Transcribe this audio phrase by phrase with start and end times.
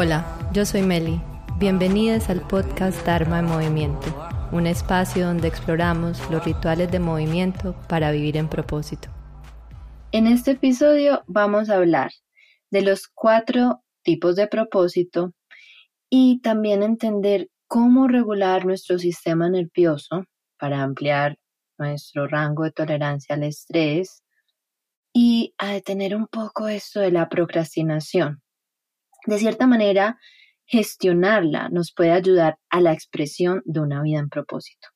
[0.00, 1.20] Hola, yo soy Meli.
[1.58, 4.06] Bienvenidos al podcast Dharma en Movimiento,
[4.52, 9.08] un espacio donde exploramos los rituales de movimiento para vivir en propósito.
[10.12, 12.12] En este episodio vamos a hablar
[12.70, 15.32] de los cuatro tipos de propósito
[16.08, 20.26] y también entender cómo regular nuestro sistema nervioso
[20.60, 21.38] para ampliar
[21.76, 24.22] nuestro rango de tolerancia al estrés
[25.12, 28.40] y a detener un poco esto de la procrastinación.
[29.28, 30.18] De cierta manera,
[30.64, 34.88] gestionarla nos puede ayudar a la expresión de una vida en propósito.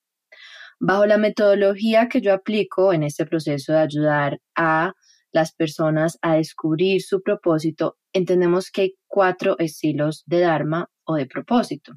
[0.81, 4.95] Bajo la metodología que yo aplico en este proceso de ayudar a
[5.33, 11.27] las personas a descubrir su propósito, entendemos que hay cuatro estilos de Dharma o de
[11.27, 11.93] propósito.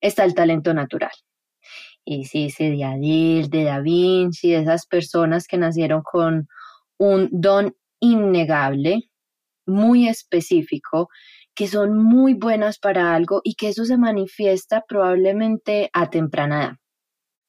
[0.00, 1.12] Está el talento natural.
[2.02, 6.48] Y si ese de Adil, de Da Vinci, de esas personas que nacieron con
[6.96, 9.10] un don innegable,
[9.68, 11.08] muy específico,
[11.58, 16.72] que son muy buenas para algo y que eso se manifiesta probablemente a temprana edad.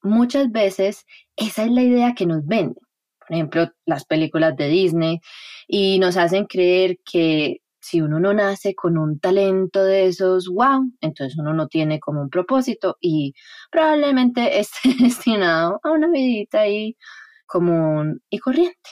[0.02, 1.06] Muchas veces
[1.38, 2.90] esa es la idea que nos venden
[3.30, 5.20] por ejemplo, las películas de Disney,
[5.68, 10.82] y nos hacen creer que si uno no nace con un talento de esos, wow,
[11.00, 13.34] entonces uno no tiene como un propósito y
[13.72, 16.98] probablemente esté destinado a una vidita ahí
[17.46, 18.90] común y corriente.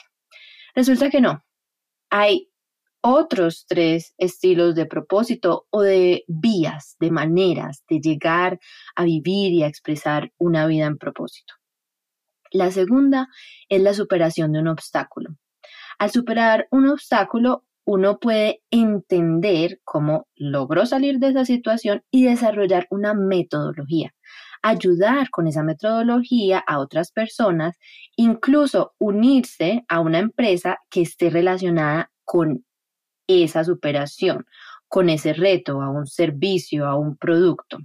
[0.74, 1.42] Resulta que no.
[2.10, 2.47] Hay
[3.08, 8.60] otros tres estilos de propósito o de vías, de maneras de llegar
[8.94, 11.54] a vivir y a expresar una vida en propósito.
[12.50, 13.28] La segunda
[13.68, 15.30] es la superación de un obstáculo.
[15.98, 22.86] Al superar un obstáculo, uno puede entender cómo logró salir de esa situación y desarrollar
[22.90, 24.14] una metodología.
[24.62, 27.76] Ayudar con esa metodología a otras personas,
[28.16, 32.64] incluso unirse a una empresa que esté relacionada con
[33.28, 34.46] esa superación,
[34.88, 37.78] con ese reto, a un servicio, a un producto.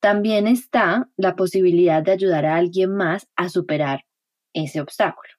[0.00, 4.04] También está la posibilidad de ayudar a alguien más a superar
[4.52, 5.32] ese obstáculo.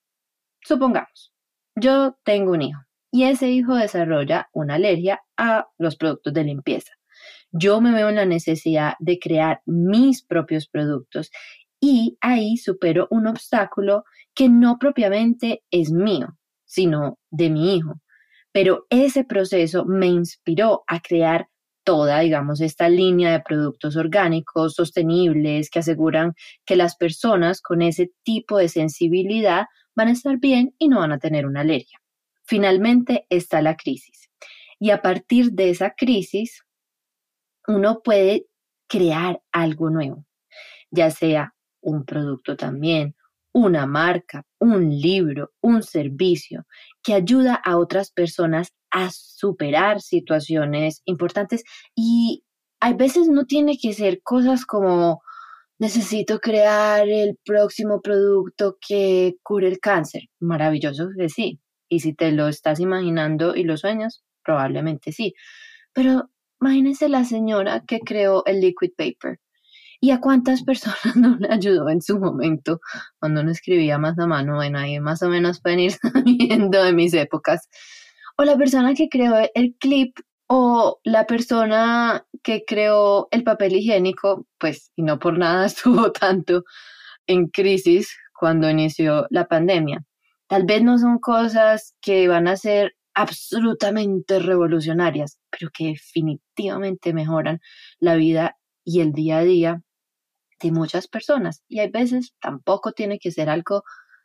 [0.62, 1.32] Supongamos,
[1.76, 6.92] yo tengo un hijo y ese hijo desarrolla una alergia a los productos de limpieza.
[7.52, 11.30] Yo me veo en la necesidad de crear mis propios productos
[11.80, 14.04] y ahí supero un obstáculo
[14.34, 18.00] que no propiamente es mío, sino de mi hijo.
[18.52, 21.48] Pero ese proceso me inspiró a crear
[21.84, 26.34] toda, digamos, esta línea de productos orgánicos sostenibles que aseguran
[26.64, 31.12] que las personas con ese tipo de sensibilidad van a estar bien y no van
[31.12, 31.98] a tener una alergia.
[32.44, 34.28] Finalmente está la crisis.
[34.78, 36.64] Y a partir de esa crisis,
[37.66, 38.46] uno puede
[38.88, 40.24] crear algo nuevo,
[40.90, 43.14] ya sea un producto también,
[43.52, 46.66] una marca, un libro, un servicio
[47.02, 52.44] que ayuda a otras personas a superar situaciones importantes y
[52.80, 55.22] hay veces no tiene que ser cosas como
[55.78, 60.24] necesito crear el próximo producto que cure el cáncer.
[60.38, 61.60] Maravilloso que sí.
[61.88, 65.34] Y si te lo estás imaginando y lo sueñas, probablemente sí.
[65.92, 66.30] Pero
[66.60, 69.40] imagínese la señora que creó el liquid paper.
[70.00, 72.80] ¿Y a cuántas personas no le ayudó en su momento
[73.18, 74.56] cuando no escribía más a mano?
[74.56, 75.92] Bueno, ahí más o menos pueden ir
[76.24, 77.68] viendo de mis épocas
[78.40, 80.16] o la persona que creó el clip
[80.46, 86.64] o la persona que creó el papel higiénico, pues, y no por nada estuvo tanto
[87.26, 90.02] en crisis cuando inició la pandemia.
[90.48, 97.60] Tal vez no son cosas que van a ser absolutamente revolucionarias, pero que definitivamente mejoran
[97.98, 99.82] la vida y el día a día
[100.60, 101.62] de muchas personas.
[101.68, 103.82] Y hay veces tampoco tiene que ser algo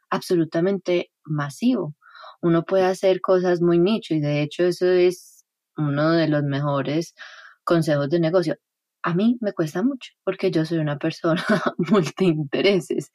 [0.09, 1.96] absolutamente masivo
[2.41, 5.45] uno puede hacer cosas muy nicho y de hecho eso es
[5.78, 7.16] uno de los mejores
[7.63, 8.57] consejos de negocio.
[9.03, 11.44] A mí me cuesta mucho porque yo soy una persona
[11.78, 13.12] multiintereses.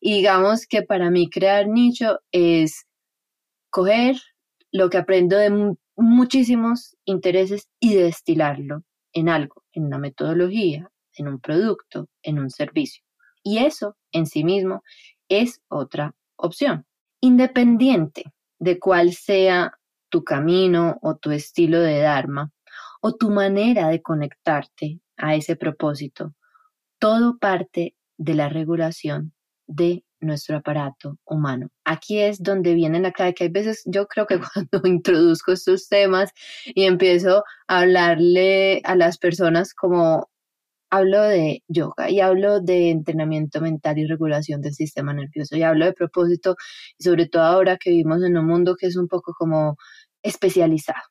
[0.00, 2.86] Y digamos que para mí crear nicho es
[3.70, 4.16] coger
[4.72, 8.82] lo que aprendo de muchísimos intereses y destilarlo
[9.14, 13.02] en algo, en una metodología, en un producto, en un servicio.
[13.42, 14.82] Y eso en sí mismo
[15.28, 16.86] es otra opción.
[17.20, 18.24] Independiente
[18.58, 19.72] de cuál sea
[20.08, 22.50] tu camino o tu estilo de Dharma
[23.00, 26.34] o tu manera de conectarte a ese propósito,
[26.98, 29.32] todo parte de la regulación
[29.66, 31.68] de nuestro aparato humano.
[31.84, 35.88] Aquí es donde viene la clave que hay veces yo creo que cuando introduzco estos
[35.88, 36.32] temas
[36.66, 40.30] y empiezo a hablarle a las personas como
[40.90, 45.84] hablo de yoga y hablo de entrenamiento mental y regulación del sistema nervioso y hablo
[45.84, 46.56] de propósito
[46.98, 49.76] y sobre todo ahora que vivimos en un mundo que es un poco como
[50.22, 51.02] especializado.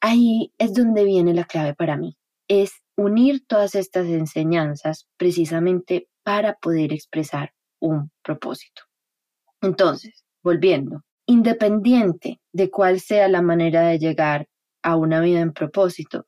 [0.00, 2.16] Ahí es donde viene la clave para mí.
[2.48, 8.82] es unir todas estas enseñanzas precisamente para poder expresar un propósito.
[9.60, 14.48] Entonces, volviendo, independiente de cuál sea la manera de llegar
[14.82, 16.26] a una vida en propósito,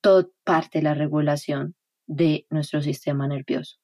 [0.00, 1.74] todo parte de la regulación
[2.08, 3.76] de nuestro sistema nervioso.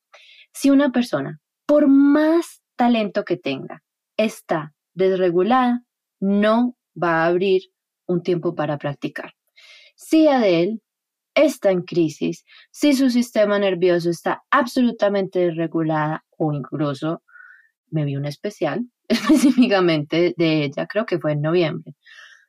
[0.53, 3.85] Si una persona, por más talento que tenga,
[4.17, 5.83] está desregulada,
[6.21, 7.63] no va a abrir
[8.07, 9.35] un tiempo para practicar.
[9.95, 10.81] Si Adele
[11.35, 17.23] está en crisis, si su sistema nervioso está absolutamente desregulada o incluso
[17.91, 21.95] me vi un especial específicamente de ella, creo que fue en noviembre,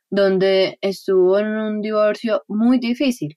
[0.08, 3.36] donde estuvo en un divorcio muy difícil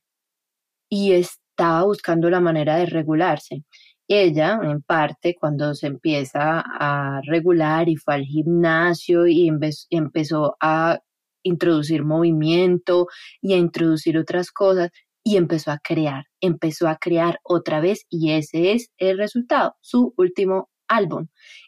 [0.90, 1.14] y
[1.60, 3.66] estaba buscando la manera de regularse.
[4.08, 9.52] Ella, en parte, cuando se empieza a regular y fue al gimnasio y
[9.90, 11.00] empezó a
[11.44, 13.08] introducir movimiento
[13.42, 14.90] y a introducir otras cosas
[15.22, 20.14] y empezó a crear, empezó a crear otra vez y ese es el resultado, su
[20.16, 21.28] último álbum.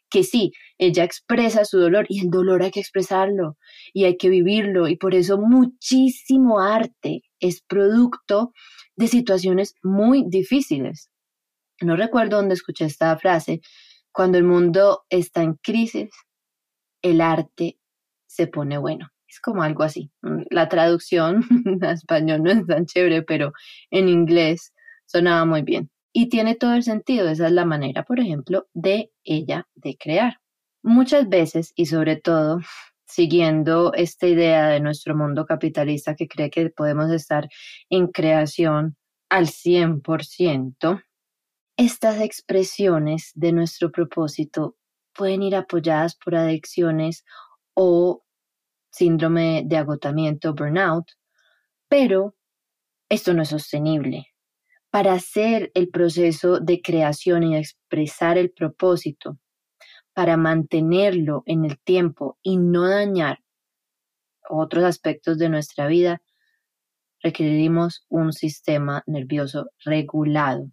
[0.09, 3.57] Que sí, ella expresa su dolor y el dolor hay que expresarlo
[3.93, 8.53] y hay que vivirlo y por eso muchísimo arte es producto
[8.95, 11.11] de situaciones muy difíciles
[11.81, 13.61] no recuerdo dónde escuché esta frase,
[14.11, 16.09] cuando el mundo está en crisis,
[17.01, 17.77] el arte
[18.27, 19.09] se pone bueno.
[19.27, 20.11] Es como algo así.
[20.21, 23.53] Mm, la traducción en español no es tan chévere, pero
[23.89, 24.73] en inglés
[25.05, 25.89] sonaba muy bien.
[26.13, 27.29] Y tiene todo el sentido.
[27.29, 30.39] Esa es la manera, por ejemplo, de ella de crear.
[30.83, 32.59] Muchas veces, y sobre todo
[33.12, 37.50] siguiendo esta idea de nuestro mundo capitalista que cree que podemos estar
[37.90, 38.96] en creación
[39.30, 41.04] al 100%,
[41.78, 44.78] estas expresiones de nuestro propósito
[45.13, 47.25] pueden ir apoyadas por adicciones
[47.74, 48.24] o
[48.92, 51.06] síndrome de agotamiento, burnout,
[51.90, 52.36] pero
[53.10, 54.28] esto no es sostenible.
[54.90, 59.38] Para hacer el proceso de creación y expresar el propósito,
[60.13, 63.40] para mantenerlo en el tiempo y no dañar
[64.50, 66.22] otros aspectos de nuestra vida,
[67.22, 70.72] requerimos un sistema nervioso regulado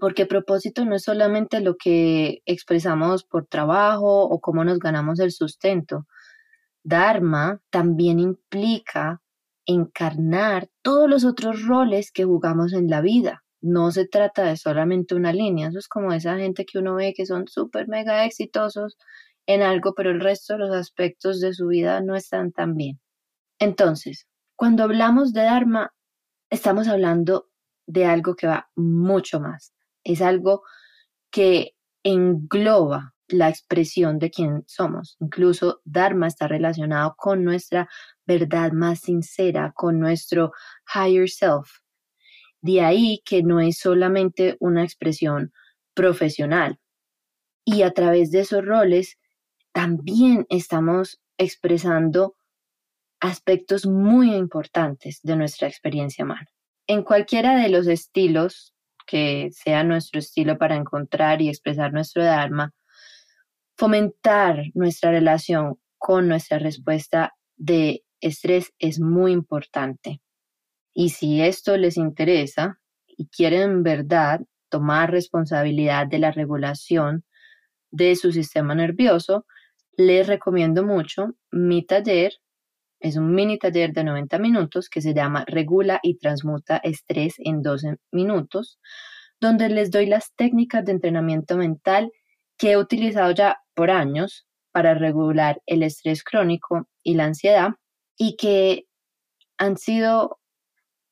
[0.00, 5.32] porque propósito no es solamente lo que expresamos por trabajo o cómo nos ganamos el
[5.32, 6.06] sustento.
[6.82, 9.20] Dharma también implica
[9.66, 13.44] encarnar todos los otros roles que jugamos en la vida.
[13.62, 17.14] No se trata de solamente una línea, eso es como esa gente que uno ve
[17.16, 18.98] que son súper mega exitosos
[19.46, 23.00] en algo, pero el resto de los aspectos de su vida no están tan bien.
[23.58, 24.26] Entonces,
[24.56, 25.92] cuando hablamos de Dharma,
[26.50, 27.48] estamos hablando
[27.86, 29.72] de algo que va mucho más
[30.04, 30.62] es algo
[31.30, 31.74] que
[32.04, 35.16] engloba la expresión de quién somos.
[35.20, 37.88] Incluso Dharma está relacionado con nuestra
[38.26, 40.52] verdad más sincera, con nuestro
[40.94, 41.81] higher self.
[42.62, 45.52] De ahí que no es solamente una expresión
[45.94, 46.78] profesional.
[47.64, 49.18] Y a través de esos roles
[49.72, 52.36] también estamos expresando
[53.20, 56.48] aspectos muy importantes de nuestra experiencia humana.
[56.86, 58.74] En cualquiera de los estilos
[59.06, 62.72] que sea nuestro estilo para encontrar y expresar nuestro Dharma,
[63.76, 70.20] fomentar nuestra relación con nuestra respuesta de estrés es muy importante.
[70.94, 77.24] Y si esto les interesa y quieren en verdad tomar responsabilidad de la regulación
[77.90, 79.46] de su sistema nervioso,
[79.96, 82.32] les recomiendo mucho mi taller.
[83.00, 87.62] Es un mini taller de 90 minutos que se llama Regula y transmuta estrés en
[87.62, 88.78] 12 minutos,
[89.40, 92.10] donde les doy las técnicas de entrenamiento mental
[92.56, 97.70] que he utilizado ya por años para regular el estrés crónico y la ansiedad
[98.16, 98.86] y que
[99.58, 100.38] han sido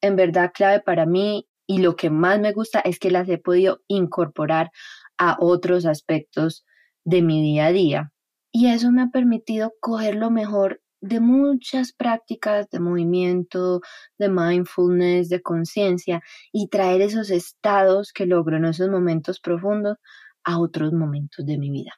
[0.00, 3.38] en verdad clave para mí y lo que más me gusta es que las he
[3.38, 4.70] podido incorporar
[5.18, 6.64] a otros aspectos
[7.04, 8.12] de mi día a día.
[8.52, 13.80] Y eso me ha permitido coger lo mejor de muchas prácticas de movimiento,
[14.18, 19.96] de mindfulness, de conciencia y traer esos estados que logro en esos momentos profundos
[20.44, 21.92] a otros momentos de mi vida.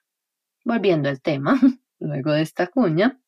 [0.65, 1.59] Volviendo al tema,
[1.99, 3.21] luego de esta cuña,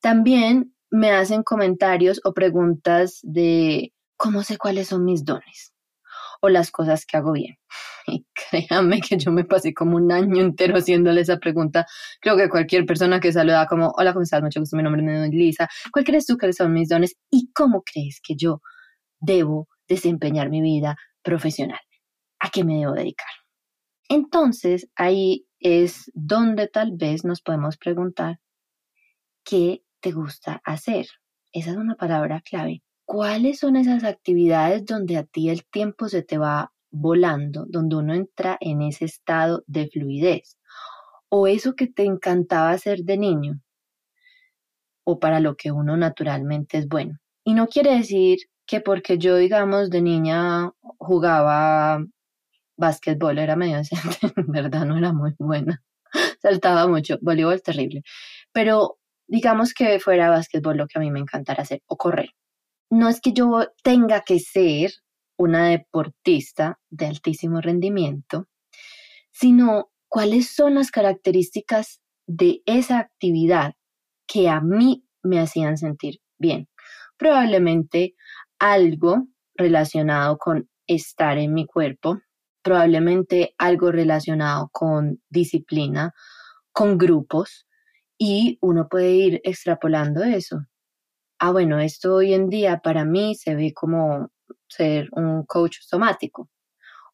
[0.00, 5.72] también me hacen comentarios o preguntas de cómo sé cuáles son mis dones
[6.42, 7.56] o las cosas que hago bien.
[8.04, 11.86] Y créanme que yo me pasé como un año entero haciéndole esa pregunta.
[12.20, 14.42] Creo que cualquier persona que saluda como, hola, ¿cómo estás?
[14.42, 15.68] Mucho gusto, mi nombre es Lisa.
[15.92, 17.16] ¿Cuál crees tú que son mis dones?
[17.30, 18.60] ¿Y cómo crees que yo
[19.20, 21.78] debo desempeñar mi vida profesional?
[22.40, 23.30] ¿A qué me debo dedicar?
[24.08, 28.40] Entonces, ahí es donde tal vez nos podemos preguntar,
[29.44, 31.06] ¿qué te gusta hacer?
[31.52, 32.82] Esa es una palabra clave
[33.12, 38.14] ¿cuáles son esas actividades donde a ti el tiempo se te va volando, donde uno
[38.14, 40.56] entra en ese estado de fluidez?
[41.28, 43.60] ¿O eso que te encantaba hacer de niño?
[45.04, 47.18] ¿O para lo que uno naturalmente es bueno?
[47.44, 52.02] Y no quiere decir que porque yo, digamos, de niña jugaba
[52.78, 55.82] básquetbol, era medio decente, en verdad no era muy buena,
[56.40, 58.02] saltaba mucho, voleibol terrible,
[58.52, 58.96] pero
[59.32, 62.34] digamos que fuera básquetbol lo que a mí me encantara hacer, o correr.
[62.90, 64.92] No es que yo tenga que ser
[65.38, 68.46] una deportista de altísimo rendimiento,
[69.30, 73.72] sino cuáles son las características de esa actividad
[74.26, 76.68] que a mí me hacían sentir bien.
[77.16, 78.14] Probablemente
[78.58, 82.20] algo relacionado con estar en mi cuerpo,
[82.62, 86.12] probablemente algo relacionado con disciplina,
[86.70, 87.66] con grupos,
[88.24, 90.64] y uno puede ir extrapolando eso.
[91.40, 94.30] Ah, bueno, esto hoy en día para mí se ve como
[94.68, 96.48] ser un coach somático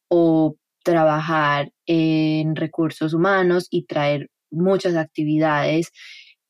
[0.07, 5.89] o trabajar en recursos humanos y traer muchas actividades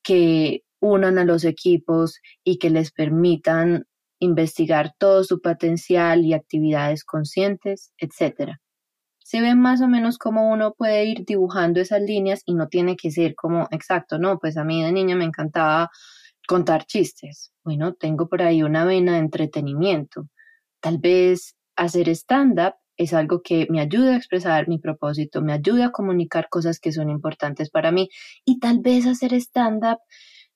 [0.03, 3.85] que unan a los equipos y que les permitan
[4.19, 8.57] investigar todo su potencial y actividades conscientes, etc.
[9.29, 12.95] Se ve más o menos cómo uno puede ir dibujando esas líneas y no tiene
[12.95, 15.91] que ser como exacto, no, pues a mí de niña me encantaba
[16.47, 17.51] contar chistes.
[17.63, 20.23] Bueno, tengo por ahí una vena de entretenimiento.
[20.79, 25.85] Tal vez hacer stand-up es algo que me ayuda a expresar mi propósito, me ayuda
[25.85, 28.09] a comunicar cosas que son importantes para mí
[28.45, 29.99] y tal vez hacer stand-up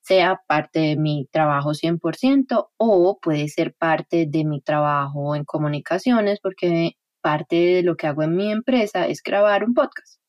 [0.01, 6.39] sea parte de mi trabajo 100% o puede ser parte de mi trabajo en comunicaciones
[6.41, 10.19] porque parte de lo que hago en mi empresa es grabar un podcast.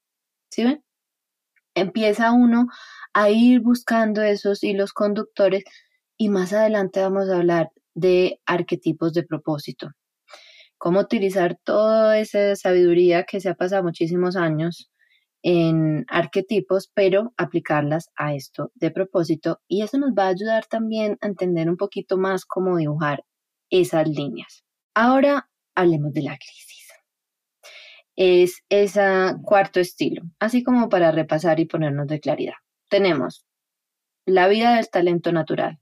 [0.50, 0.82] ¿Sí ven?
[1.74, 2.68] Empieza uno
[3.14, 5.64] a ir buscando esos hilos conductores
[6.16, 9.90] y más adelante vamos a hablar de arquetipos de propósito
[10.84, 14.90] cómo utilizar toda esa sabiduría que se ha pasado muchísimos años
[15.42, 19.60] en arquetipos, pero aplicarlas a esto de propósito.
[19.66, 23.24] Y eso nos va a ayudar también a entender un poquito más cómo dibujar
[23.70, 24.62] esas líneas.
[24.94, 26.74] Ahora hablemos de la crisis.
[28.16, 32.54] Es ese cuarto estilo, así como para repasar y ponernos de claridad.
[32.88, 33.44] Tenemos
[34.26, 35.78] la vida del talento natural.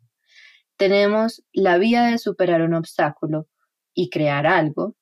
[0.77, 3.49] Tenemos la vía de superar un obstáculo
[3.95, 4.97] y crear algo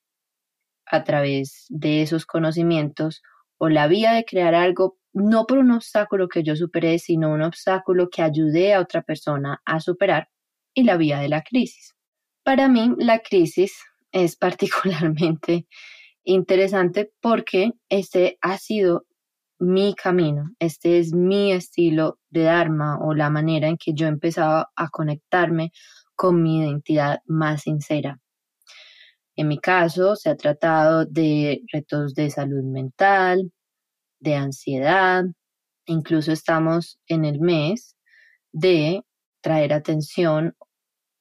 [0.85, 3.21] a través de esos conocimientos
[3.57, 7.41] o la vía de crear algo no por un obstáculo que yo superé, sino un
[7.41, 10.29] obstáculo que ayudé a otra persona a superar
[10.73, 11.95] y la vía de la crisis.
[12.43, 15.67] Para mí, la crisis es particularmente
[16.23, 19.05] interesante porque este ha sido
[19.59, 24.71] mi camino, este es mi estilo de Dharma o la manera en que yo empezaba
[24.75, 25.71] a conectarme
[26.15, 28.19] con mi identidad más sincera.
[29.35, 33.51] En mi caso, se ha tratado de retos de salud mental,
[34.19, 35.23] de ansiedad,
[35.85, 37.95] incluso estamos en el mes
[38.51, 39.03] de
[39.41, 40.55] traer atención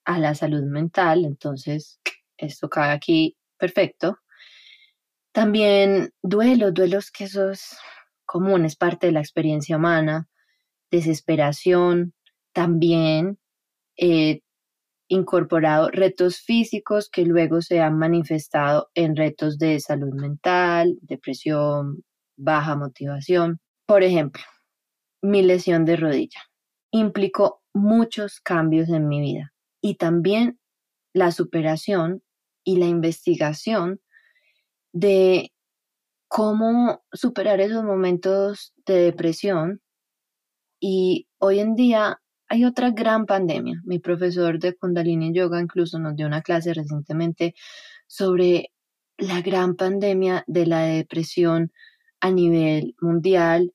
[0.05, 2.01] a la salud mental, entonces
[2.37, 4.19] esto cae aquí perfecto.
[5.33, 7.77] También duelos, duelos que eso es
[8.27, 10.29] común, es parte de la experiencia humana,
[10.91, 12.15] desesperación,
[12.53, 13.39] también
[13.97, 14.41] eh,
[15.09, 22.05] incorporado retos físicos que luego se han manifestado en retos de salud mental, depresión,
[22.37, 23.61] baja motivación.
[23.87, 24.43] Por ejemplo,
[25.23, 26.41] mi lesión de rodilla
[26.93, 30.59] implicó muchos cambios en mi vida y también
[31.13, 32.23] la superación
[32.65, 34.01] y la investigación
[34.93, 35.53] de
[36.29, 39.81] cómo superar esos momentos de depresión
[40.81, 43.81] y hoy en día hay otra gran pandemia.
[43.85, 47.55] Mi profesor de Kundalini Yoga incluso nos dio una clase recientemente
[48.07, 48.73] sobre
[49.19, 51.73] la gran pandemia de la depresión
[52.21, 53.73] a nivel mundial,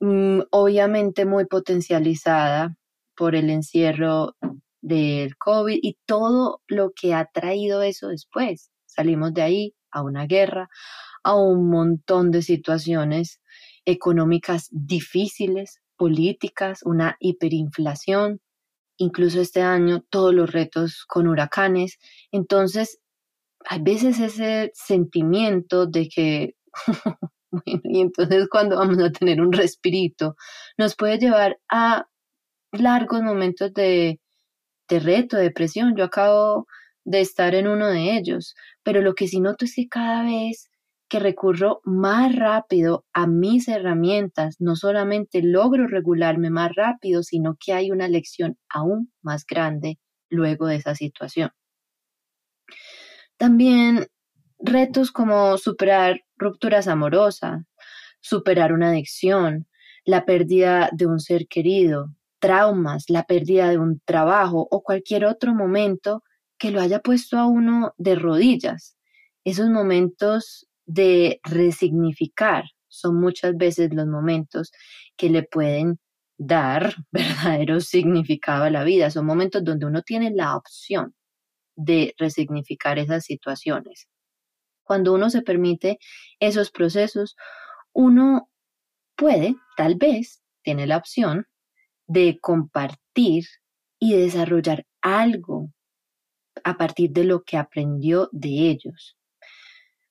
[0.00, 2.76] mm, obviamente muy potencializada
[3.16, 4.36] por el encierro
[4.82, 8.70] del COVID y todo lo que ha traído eso después.
[8.96, 10.68] Salimos de ahí a una guerra,
[11.22, 13.40] a un montón de situaciones
[13.84, 18.40] económicas difíciles, políticas, una hiperinflación,
[18.96, 21.98] incluso este año todos los retos con huracanes.
[22.32, 23.00] Entonces,
[23.64, 26.54] hay veces ese sentimiento de que,
[27.64, 30.36] y entonces cuando vamos a tener un respirito,
[30.78, 32.06] nos puede llevar a
[32.72, 34.20] largos momentos de,
[34.88, 35.96] de reto, de depresión.
[35.96, 36.66] Yo acabo
[37.06, 40.68] de estar en uno de ellos, pero lo que sí noto es que cada vez
[41.08, 47.72] que recurro más rápido a mis herramientas, no solamente logro regularme más rápido, sino que
[47.72, 51.50] hay una lección aún más grande luego de esa situación.
[53.36, 54.08] También
[54.58, 57.62] retos como superar rupturas amorosas,
[58.20, 59.68] superar una adicción,
[60.04, 62.08] la pérdida de un ser querido,
[62.40, 66.24] traumas, la pérdida de un trabajo o cualquier otro momento
[66.58, 68.96] que lo haya puesto a uno de rodillas.
[69.44, 74.72] Esos momentos de resignificar son muchas veces los momentos
[75.16, 75.98] que le pueden
[76.38, 79.10] dar verdadero significado a la vida.
[79.10, 81.14] Son momentos donde uno tiene la opción
[81.76, 84.08] de resignificar esas situaciones.
[84.82, 85.98] Cuando uno se permite
[86.40, 87.36] esos procesos,
[87.92, 88.50] uno
[89.16, 91.46] puede, tal vez, tiene la opción
[92.06, 93.44] de compartir
[93.98, 95.70] y desarrollar algo
[96.66, 99.16] a partir de lo que aprendió de ellos.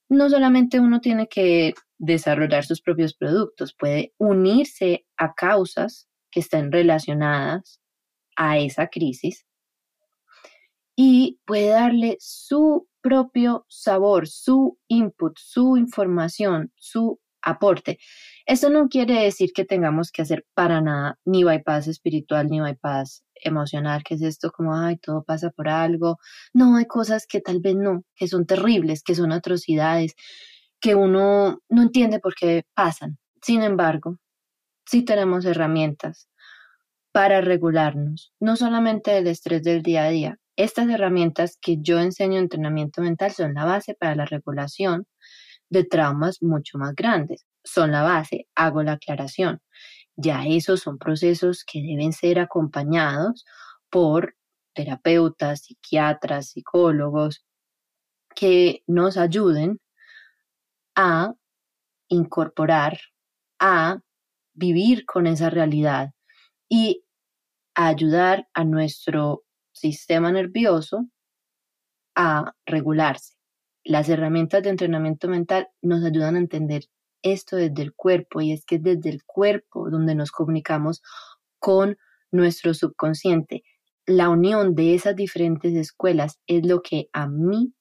[0.08, 6.72] No solamente uno tiene que desarrollar sus propios productos, puede unirse a causas que estén
[6.72, 7.82] relacionadas
[8.38, 9.46] a esa crisis
[10.96, 18.00] y puede darle su propio sabor, su input, su información, su aporte.
[18.46, 23.25] Esto no quiere decir que tengamos que hacer para nada ni bypass espiritual ni bypass
[23.36, 26.18] emocional, que es esto como, ay, todo pasa por algo.
[26.54, 30.16] No, hay cosas que tal vez no, que son terribles, que son atrocidades,
[30.82, 33.18] que uno no entiende por qué pasan.
[33.42, 34.18] Sin embargo,
[34.86, 36.28] sí tenemos herramientas
[37.12, 40.38] para regularnos, no solamente del estrés del día a día.
[40.58, 45.08] Estas herramientas que yo enseño en entrenamiento mental son la base para la regulación
[45.70, 47.46] de traumas mucho más grandes.
[47.64, 49.62] Son la base, hago la aclaración.
[50.16, 53.46] Ya esos son procesos que deben ser acompañados
[53.90, 54.36] por
[54.74, 57.46] terapeutas, psiquiatras, psicólogos,
[58.36, 59.80] que nos ayuden
[60.96, 61.34] a
[62.10, 63.00] incorporar,
[63.60, 64.00] a
[64.54, 66.12] vivir con esa realidad
[66.70, 67.04] y
[67.76, 71.08] a ayudar a nuestro sistema nervioso
[72.16, 73.36] a regularse.
[73.84, 76.86] Las herramientas de entrenamiento mental nos ayudan a entender
[77.26, 81.02] esto desde el cuerpo y es que es desde el cuerpo donde nos comunicamos
[81.60, 81.98] con
[82.32, 83.64] nuestro subconsciente.
[84.06, 87.74] La unión de esas diferentes escuelas es lo que a mí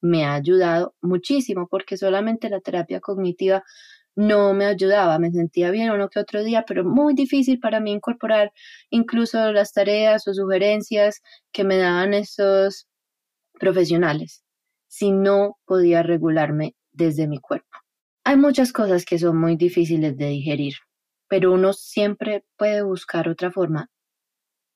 [0.00, 3.64] me ha ayudado muchísimo porque solamente la terapia cognitiva
[4.16, 7.90] no me ayudaba, me sentía bien uno que otro día, pero muy difícil para mí
[7.90, 8.52] incorporar
[8.90, 11.20] incluso las tareas o sugerencias
[11.52, 12.86] que me daban esos
[13.58, 14.44] profesionales
[14.86, 17.83] si no podía regularme desde mi cuerpo.
[18.26, 20.74] Hay muchas cosas que son muy difíciles de digerir,
[21.28, 23.90] pero uno siempre puede buscar otra forma.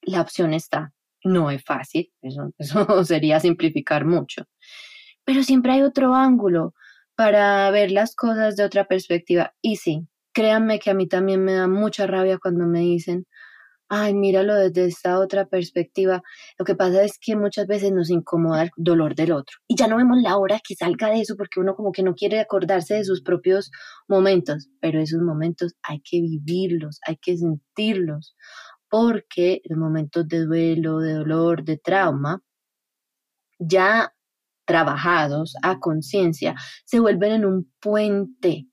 [0.02, 0.92] La opción está.
[1.24, 4.44] No es fácil, eso, sería simplificar mucho,
[5.24, 6.74] pero siempre hay otro ángulo
[7.16, 9.54] para ver las cosas de otra perspectiva.
[9.60, 13.26] Y sí, créanme que a mí también me da mucha rabia cuando me dicen,
[13.88, 16.22] ay, míralo desde esta otra perspectiva.
[16.58, 19.56] Lo que pasa es que muchas veces nos incomoda el dolor del otro.
[19.66, 22.14] Y ya no vemos la hora que salga de eso porque uno como que no
[22.14, 23.70] quiere acordarse de sus propios
[24.08, 24.68] momentos.
[24.80, 28.34] Pero esos momentos hay que vivirlos, hay que sentirlos.
[28.90, 32.42] Porque los momentos de duelo, de dolor, de trauma,
[33.58, 34.12] ya
[34.66, 38.66] trabajados a conciencia, se vuelven en un puente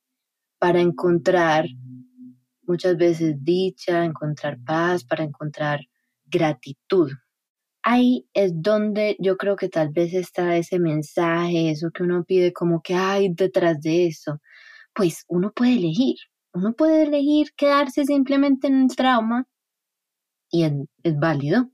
[0.60, 1.66] para encontrar
[2.68, 5.82] muchas veces dicha, encontrar paz, para encontrar
[6.26, 7.12] gratitud.
[7.84, 12.52] Ahí es donde yo creo que tal vez está ese mensaje, eso que uno pide
[12.54, 14.42] como que hay detrás de eso.
[14.94, 16.16] Pues uno puede elegir,
[16.54, 19.48] uno puede elegir quedarse simplemente en el trauma
[20.52, 21.70] y es, válido.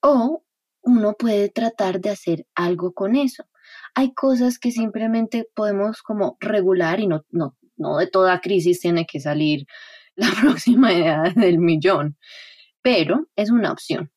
[0.00, 0.44] O
[0.82, 3.44] uno puede tratar de hacer algo con eso.
[3.94, 7.24] Hay cosas que simplemente podemos como regular y no,
[7.76, 9.66] no de toda crisis tiene que salir
[10.16, 12.16] la próxima edad del millón,
[12.82, 14.12] pero es una opción.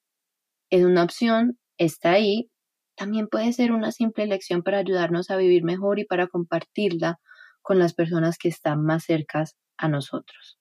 [0.70, 2.52] Es una opción, está ahí.
[2.96, 7.20] También puede ser una simple elección para ayudarnos a vivir mejor y para compartirla
[7.62, 10.60] con las personas que están más cercas a nosotros.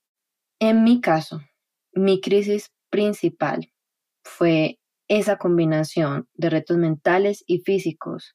[0.61, 1.41] En mi caso,
[1.93, 3.73] mi crisis principal
[4.25, 4.79] fue
[5.09, 8.35] esa combinación de retos mentales y físicos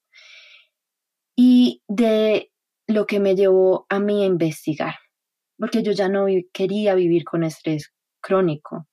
[1.36, 2.52] y de
[2.91, 4.95] lo que me llevó a mí a investigar,
[5.58, 8.88] porque yo ya no quería vivir con estrés crónico,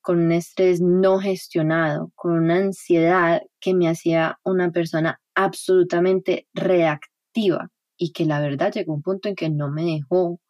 [0.00, 7.70] con un estrés no gestionado, con una ansiedad que me hacía una persona absolutamente reactiva
[7.96, 10.40] y que la verdad llegó un punto en que no me dejó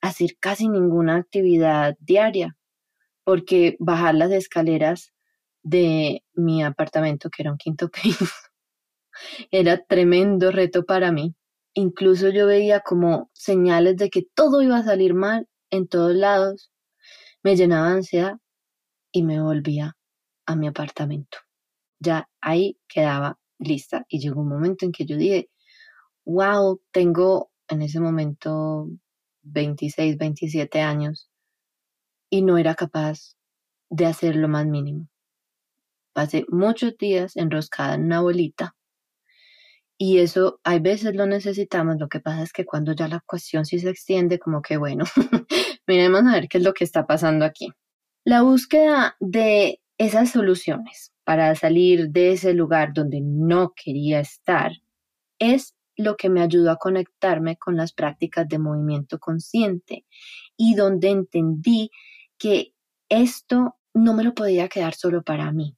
[0.00, 2.56] hacer casi ninguna actividad diaria,
[3.24, 5.12] porque bajar las escaleras
[5.62, 8.26] de mi apartamento, que era un quinto piso,
[9.50, 11.34] era tremendo reto para mí.
[11.78, 16.72] Incluso yo veía como señales de que todo iba a salir mal en todos lados.
[17.42, 18.36] Me llenaba de ansiedad
[19.12, 19.94] y me volvía
[20.46, 21.36] a mi apartamento.
[21.98, 24.06] Ya ahí quedaba lista.
[24.08, 25.50] Y llegó un momento en que yo dije,
[26.24, 28.88] wow, tengo en ese momento
[29.42, 31.30] 26, 27 años
[32.30, 33.36] y no era capaz
[33.90, 35.10] de hacer lo más mínimo.
[36.14, 38.75] Pasé muchos días enroscada en una bolita
[39.98, 41.96] y eso hay veces lo necesitamos.
[41.98, 45.04] Lo que pasa es que cuando ya la cuestión sí se extiende, como que bueno,
[45.86, 47.72] miremos a ver qué es lo que está pasando aquí.
[48.24, 54.72] La búsqueda de esas soluciones para salir de ese lugar donde no quería estar
[55.38, 60.04] es lo que me ayudó a conectarme con las prácticas de movimiento consciente
[60.56, 61.90] y donde entendí
[62.38, 62.74] que
[63.08, 65.76] esto no me lo podía quedar solo para mí.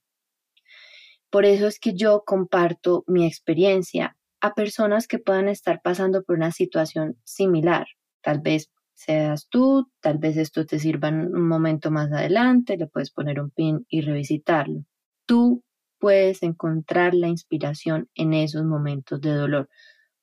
[1.30, 6.36] Por eso es que yo comparto mi experiencia a personas que puedan estar pasando por
[6.36, 7.86] una situación similar.
[8.22, 12.86] Tal vez seas tú, tal vez esto te sirva en un momento más adelante, le
[12.86, 14.84] puedes poner un pin y revisitarlo.
[15.26, 15.62] Tú
[15.98, 19.68] puedes encontrar la inspiración en esos momentos de dolor.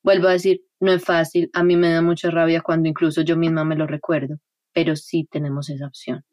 [0.03, 3.37] Vuelvo a decir, no es fácil, a mí me da mucha rabia cuando incluso yo
[3.37, 4.37] misma me lo recuerdo,
[4.73, 6.23] pero sí tenemos esa opción.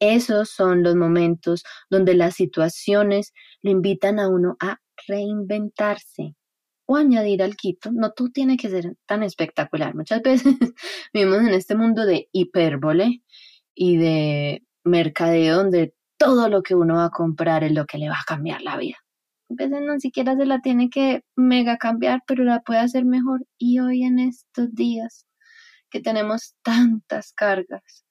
[0.00, 3.32] Esos son los momentos donde las situaciones
[3.62, 6.34] le invitan a uno a reinventarse
[6.86, 7.90] o añadir al quito.
[7.92, 9.94] No todo tiene que ser tan espectacular.
[9.94, 10.54] Muchas veces
[11.12, 13.22] vivimos en este mundo de hipérbole
[13.74, 18.08] y de mercadeo donde todo lo que uno va a comprar es lo que le
[18.08, 18.96] va a cambiar la vida.
[19.50, 23.46] A veces no siquiera se la tiene que mega cambiar, pero la puede hacer mejor.
[23.58, 25.26] Y hoy en estos días
[25.90, 28.05] que tenemos tantas cargas,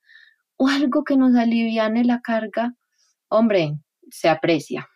[0.57, 2.75] o algo que nos aliviane la carga,
[3.29, 3.77] hombre,
[4.09, 4.87] se aprecia.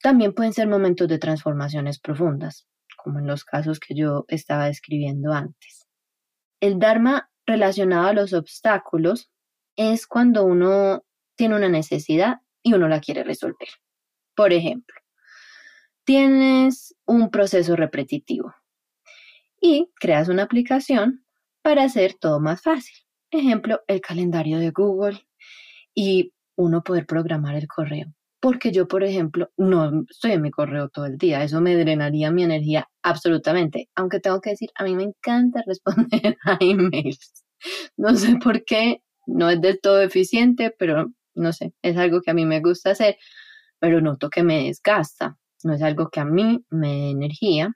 [0.00, 5.32] También pueden ser momentos de transformaciones profundas, como en los casos que yo estaba describiendo
[5.32, 5.86] antes.
[6.60, 9.30] El Dharma relacionado a los obstáculos
[9.76, 11.04] es cuando uno
[11.36, 13.68] tiene una necesidad y uno la quiere resolver.
[14.34, 14.96] Por ejemplo,
[16.04, 18.54] tienes un proceso repetitivo
[19.60, 21.24] y creas una aplicación
[21.62, 23.05] para hacer todo más fácil.
[23.36, 25.20] Ejemplo, el calendario de Google
[25.94, 28.06] y uno poder programar el correo.
[28.40, 31.42] Porque yo, por ejemplo, no estoy en mi correo todo el día.
[31.42, 33.88] Eso me drenaría mi energía absolutamente.
[33.94, 37.44] Aunque tengo que decir, a mí me encanta responder a emails.
[37.96, 42.30] No sé por qué, no es del todo eficiente, pero no sé, es algo que
[42.30, 43.16] a mí me gusta hacer,
[43.78, 45.36] pero noto que me desgasta.
[45.64, 47.72] No es algo que a mí me dé energía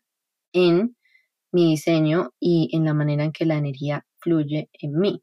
[0.52, 0.96] en
[1.52, 5.22] mi diseño y en la manera en que la energía fluye en mí.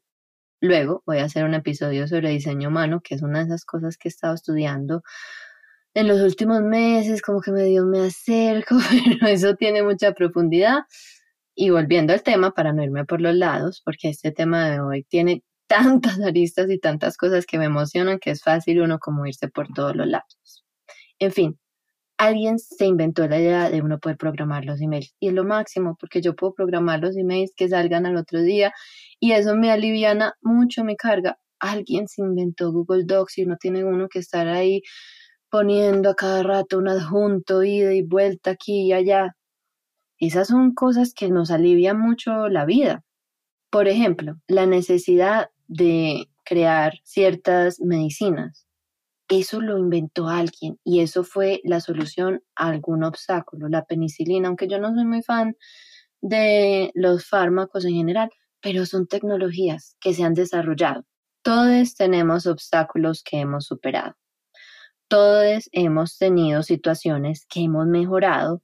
[0.60, 3.96] Luego voy a hacer un episodio sobre diseño humano, que es una de esas cosas
[3.96, 5.02] que he estado estudiando
[5.94, 8.76] en los últimos meses, como que medio me acerco,
[9.20, 10.80] pero eso tiene mucha profundidad.
[11.54, 15.04] Y volviendo al tema, para no irme por los lados, porque este tema de hoy
[15.04, 19.48] tiene tantas aristas y tantas cosas que me emocionan que es fácil uno como irse
[19.48, 20.64] por todos los lados.
[21.18, 21.58] En fin,
[22.18, 25.96] alguien se inventó la idea de uno poder programar los emails y es lo máximo
[25.98, 28.72] porque yo puedo programar los emails que salgan al otro día
[29.20, 31.38] y eso me aliviana mucho mi carga.
[31.60, 34.82] Alguien se inventó Google Docs y uno tiene uno que estar ahí
[35.50, 39.34] poniendo a cada rato un adjunto, ida y vuelta aquí y allá.
[40.18, 43.02] Esas son cosas que nos alivian mucho la vida.
[43.70, 48.66] Por ejemplo, la necesidad de crear ciertas medicinas.
[49.28, 53.68] Eso lo inventó alguien y eso fue la solución a algún obstáculo.
[53.68, 55.54] La penicilina, aunque yo no soy muy fan
[56.22, 61.04] de los fármacos en general, pero son tecnologías que se han desarrollado.
[61.42, 64.14] Todos tenemos obstáculos que hemos superado.
[65.08, 68.62] Todos hemos tenido situaciones que hemos mejorado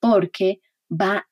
[0.00, 1.26] porque va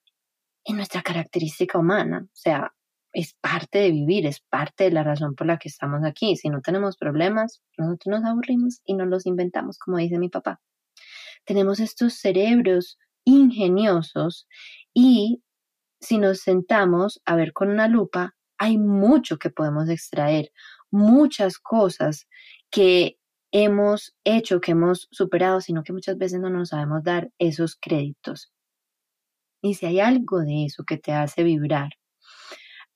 [0.65, 2.73] en nuestra característica humana, o sea,
[3.13, 6.37] es parte de vivir, es parte de la razón por la que estamos aquí.
[6.37, 10.61] Si no tenemos problemas, nosotros nos aburrimos y nos los inventamos, como dice mi papá.
[11.45, 14.47] Tenemos estos cerebros ingeniosos
[14.95, 15.43] y
[16.03, 20.51] si nos sentamos a ver con una lupa, hay mucho que podemos extraer,
[20.91, 22.27] muchas cosas
[22.71, 23.19] que
[23.53, 28.53] hemos hecho, que hemos superado, sino que muchas veces no nos sabemos dar esos créditos.
[29.63, 31.91] Y si hay algo de eso que te hace vibrar,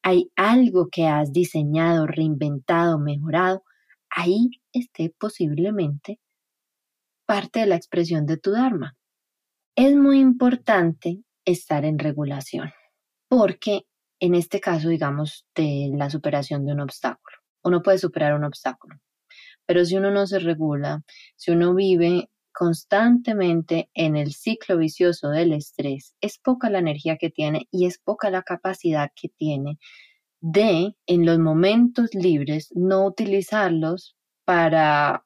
[0.03, 3.63] hay algo que has diseñado, reinventado, mejorado,
[4.11, 6.19] ahí esté posiblemente
[7.25, 8.97] parte de la expresión de tu Dharma.
[9.77, 12.73] Es muy importante estar en regulación
[13.29, 13.83] porque
[14.21, 18.97] en este caso, digamos, de la superación de un obstáculo, uno puede superar un obstáculo,
[19.67, 21.03] pero si uno no se regula,
[21.37, 27.29] si uno vive constantemente en el ciclo vicioso del estrés, es poca la energía que
[27.29, 29.79] tiene y es poca la capacidad que tiene
[30.41, 35.25] de, en los momentos libres, no utilizarlos para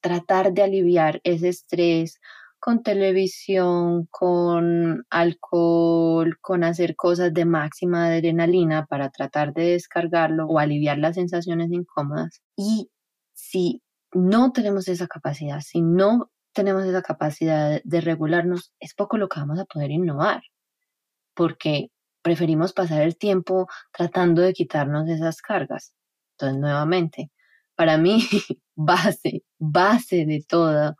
[0.00, 2.20] tratar de aliviar ese estrés
[2.60, 10.58] con televisión, con alcohol, con hacer cosas de máxima adrenalina para tratar de descargarlo o
[10.58, 12.42] aliviar las sensaciones incómodas.
[12.56, 12.90] Y
[13.32, 19.28] si no tenemos esa capacidad, si no tenemos esa capacidad de regularnos, es poco lo
[19.28, 20.42] que vamos a poder innovar,
[21.34, 21.88] porque
[22.22, 25.94] preferimos pasar el tiempo tratando de quitarnos esas cargas.
[26.32, 27.30] Entonces, nuevamente,
[27.74, 28.20] para mí,
[28.74, 30.96] base, base de toda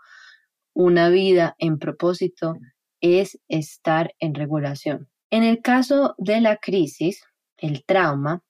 [0.74, 2.54] una vida en propósito
[3.00, 5.08] es estar en regulación.
[5.30, 7.22] En el caso de la crisis,
[7.56, 8.42] el trauma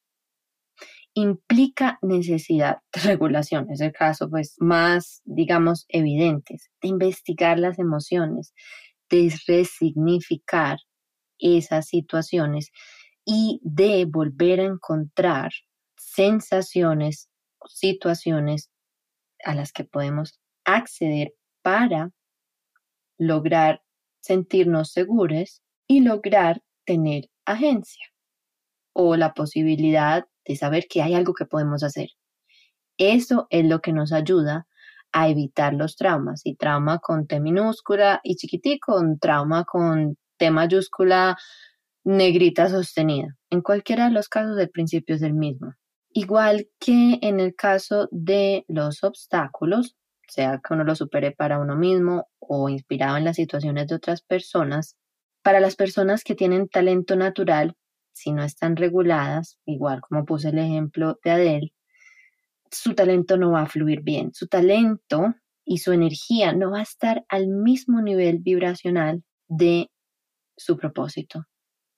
[1.14, 8.54] implica necesidad de regulación, es el caso pues más, digamos, evidentes, de investigar las emociones,
[9.08, 10.78] de resignificar
[11.38, 12.70] esas situaciones
[13.24, 15.50] y de volver a encontrar
[15.96, 17.28] sensaciones
[17.58, 18.70] o situaciones
[19.44, 22.10] a las que podemos acceder para
[23.18, 23.82] lograr
[24.20, 28.06] sentirnos seguros y lograr tener agencia
[28.92, 32.10] o la posibilidad de saber que hay algo que podemos hacer.
[32.98, 34.66] Eso es lo que nos ayuda
[35.12, 36.42] a evitar los traumas.
[36.44, 41.36] Y trauma con T minúscula y chiquitico, con trauma con T mayúscula
[42.04, 43.36] negrita sostenida.
[43.50, 45.74] En cualquiera de los casos el principio es el mismo.
[46.12, 49.96] Igual que en el caso de los obstáculos,
[50.30, 54.22] sea que uno lo supere para uno mismo o inspirado en las situaciones de otras
[54.22, 54.96] personas,
[55.42, 57.74] para las personas que tienen talento natural,
[58.12, 61.72] si no están reguladas, igual como puse el ejemplo de Adele,
[62.70, 64.32] su talento no va a fluir bien.
[64.32, 69.90] Su talento y su energía no va a estar al mismo nivel vibracional de
[70.56, 71.46] su propósito.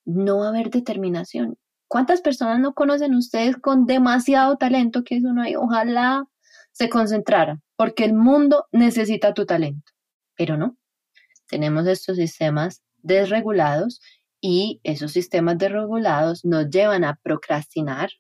[0.04, 1.56] No va a haber determinación.
[1.88, 5.56] ¿Cuántas personas no conocen ustedes con demasiado talento que es uno ahí?
[5.56, 6.24] Ojalá
[6.72, 9.92] se concentrara, porque el mundo necesita tu talento.
[10.37, 10.76] Pero no,
[11.48, 14.00] tenemos estos sistemas desregulados
[14.40, 18.11] y esos sistemas desregulados nos llevan a procrastinar,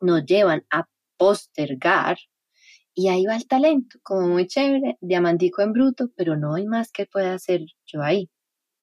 [0.00, 2.18] nos llevan a postergar
[2.94, 6.90] y ahí va el talento, como muy chévere, diamantico en bruto, pero no hay más
[6.90, 8.30] que pueda hacer yo ahí.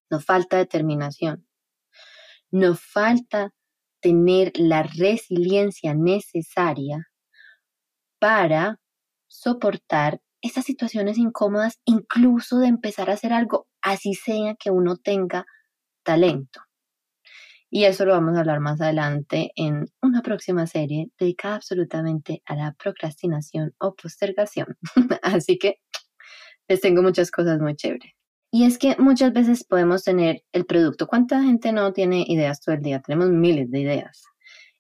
[0.09, 1.47] Nos falta determinación.
[2.51, 3.51] Nos falta
[4.01, 7.07] tener la resiliencia necesaria
[8.19, 8.79] para
[9.33, 15.45] soportar esas situaciones incómodas, incluso de empezar a hacer algo, así sea que uno tenga
[16.03, 16.61] talento.
[17.69, 22.55] Y eso lo vamos a hablar más adelante en una próxima serie dedicada absolutamente a
[22.55, 24.77] la procrastinación o postergación.
[25.23, 25.79] así que
[26.67, 28.13] les tengo muchas cosas muy chéveres.
[28.51, 31.07] Y es que muchas veces podemos tener el producto.
[31.07, 33.01] ¿Cuánta gente no tiene ideas todo el día?
[33.01, 34.21] Tenemos miles de ideas.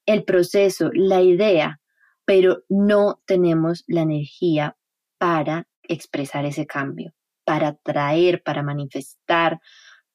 [0.05, 1.79] El proceso, la idea,
[2.25, 4.77] pero no tenemos la energía
[5.17, 7.13] para expresar ese cambio,
[7.45, 9.59] para traer, para manifestar,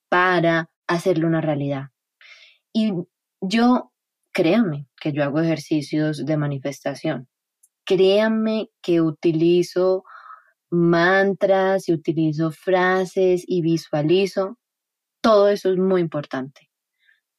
[0.08, 1.88] para hacerlo una realidad.
[2.72, 2.92] Y
[3.40, 3.92] yo,
[4.32, 7.28] créanme que yo hago ejercicios de manifestación.
[7.84, 10.04] Créanme que utilizo
[10.70, 14.58] mantras y utilizo frases y visualizo,
[15.22, 16.70] todo eso es muy importante.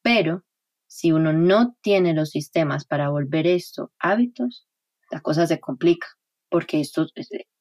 [0.02, 0.44] Pero
[0.92, 4.66] si uno no tiene los sistemas para volver esto hábitos,
[5.08, 6.08] la cosa se complica,
[6.48, 7.06] porque esto,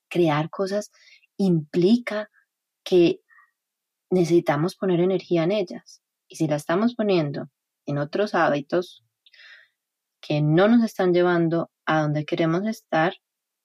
[0.09, 0.91] crear cosas
[1.37, 2.31] implica
[2.83, 3.21] que
[4.09, 6.01] necesitamos poner energía en ellas.
[6.27, 7.51] Y si la estamos poniendo
[7.85, 9.05] en otros hábitos
[10.21, 13.13] que no nos están llevando a donde queremos estar,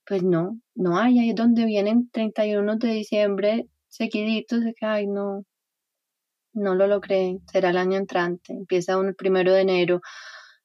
[0.06, 5.06] pues no, no hay, ahí es donde vienen 31 de diciembre seguiditos de que, ay,
[5.06, 5.46] no,
[6.54, 10.00] no lo logré, será el año entrante, empieza uno el primero de enero,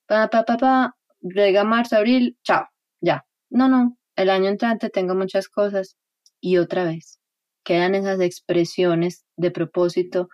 [0.08, 2.68] pa, pa, pa, pa, llega marzo, abril, chao,
[3.02, 3.26] ya.
[3.50, 5.98] No, no, el año entrante tengo muchas cosas
[6.40, 7.20] y otra vez
[7.64, 10.30] quedan esas expresiones de propósito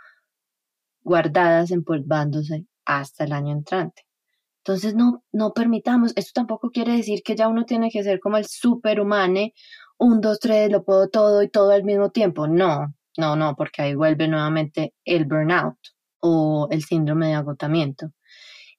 [1.01, 4.05] guardadas, empolvándose hasta el año entrante.
[4.59, 8.37] Entonces, no, no permitamos, esto tampoco quiere decir que ya uno tiene que ser como
[8.37, 9.49] el superhumano,
[9.97, 12.47] un, dos, tres, lo puedo todo y todo al mismo tiempo.
[12.47, 15.77] No, no, no, porque ahí vuelve nuevamente el burnout
[16.19, 18.11] o el síndrome de agotamiento.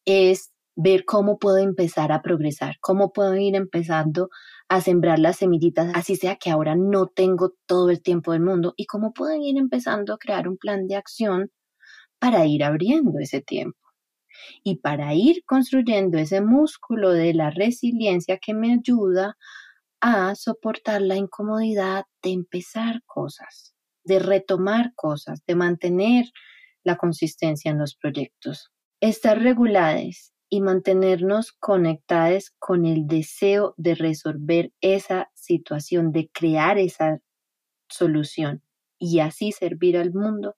[0.05, 4.29] Es ver cómo puedo empezar a progresar, cómo puedo ir empezando
[4.69, 8.75] a sembrar las semillitas, así sea que ahora no tengo todo el tiempo del mundo,
[8.77, 11.51] y cómo puedo ir empezando a crear un plan de acción
[12.19, 13.79] para ir abriendo ese tiempo
[14.65, 19.37] y para ir construyendo ese músculo de la resiliencia que me ayuda
[20.01, 23.76] a soportar la incomodidad de empezar cosas,
[24.07, 26.27] de retomar cosas, de mantener
[26.83, 28.71] la consistencia en los proyectos.
[29.01, 37.21] Estar reguladas y mantenernos conectadas con el deseo de resolver esa situación, de crear esa
[37.89, 38.63] solución.
[38.99, 40.57] y así servir al mundo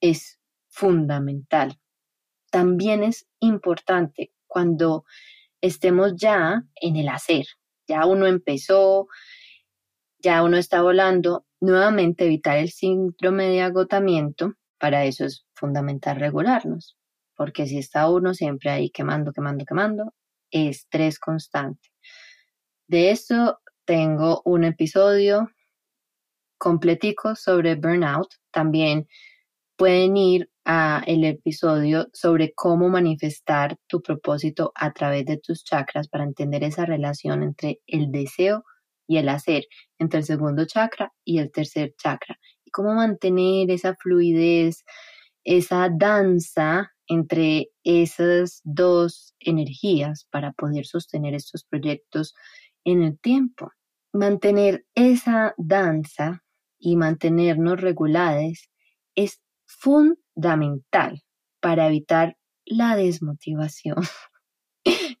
[0.00, 0.38] es
[0.68, 1.80] fundamental.
[2.52, 5.04] También es importante cuando
[5.60, 7.46] estemos ya en el hacer,
[7.88, 9.08] ya uno empezó,
[10.20, 16.96] ya uno está volando, nuevamente evitar el síndrome de agotamiento, para eso es fundamental regularnos,
[17.36, 20.14] porque si está uno siempre ahí quemando, quemando, quemando,
[20.50, 21.90] estrés constante.
[22.86, 25.50] De esto tengo un episodio
[26.58, 28.28] completico sobre burnout.
[28.50, 29.06] También
[29.76, 36.08] pueden ir a el episodio sobre cómo manifestar tu propósito a través de tus chakras
[36.08, 38.64] para entender esa relación entre el deseo
[39.08, 39.64] y el hacer,
[39.98, 44.84] entre el segundo chakra y el tercer chakra, y cómo mantener esa fluidez,
[45.42, 52.34] esa danza entre esas dos energías para poder sostener estos proyectos
[52.84, 53.72] en el tiempo.
[54.12, 56.44] Mantener esa danza
[56.78, 58.70] y mantenernos reguladas
[59.14, 61.22] es fundamental
[61.60, 63.96] para evitar la desmotivación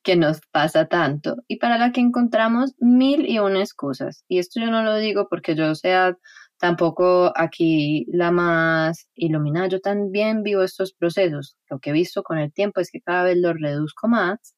[0.08, 4.24] que nos pasa tanto y para la que encontramos mil y una excusas.
[4.26, 6.16] Y esto yo no lo digo porque yo sea
[6.56, 9.68] tampoco aquí la más iluminada.
[9.68, 11.58] Yo también vivo estos procesos.
[11.68, 14.56] Lo que he visto con el tiempo es que cada vez los reduzco más